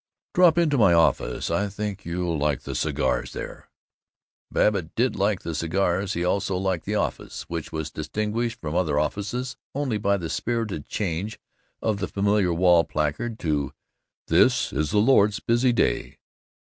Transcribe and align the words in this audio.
"Drop 0.33 0.57
into 0.57 0.79
my 0.79 0.93
office. 0.93 1.51
I 1.51 1.67
think 1.67 2.05
you'll 2.05 2.35
like 2.39 2.61
the 2.61 2.73
cigars 2.73 3.33
there." 3.33 3.69
Babbitt 4.49 4.95
did 4.95 5.15
like 5.15 5.41
the 5.41 5.53
cigars. 5.53 6.13
He 6.13 6.23
also 6.25 6.57
liked 6.57 6.85
the 6.85 6.95
office, 6.95 7.43
which 7.43 7.71
was 7.71 7.91
distinguished 7.91 8.59
from 8.59 8.73
other 8.75 8.97
offices 8.99 9.57
only 9.75 9.99
by 9.99 10.17
the 10.17 10.27
spirited 10.31 10.87
change 10.87 11.37
of 11.83 11.99
the 11.99 12.07
familiar 12.07 12.51
wall 12.51 12.83
placard 12.83 13.37
to 13.41 13.73
"This 14.25 14.73
is 14.73 14.89
the 14.89 14.97
Lord's 14.97 15.39
Busy 15.39 15.71
Day." 15.71 16.17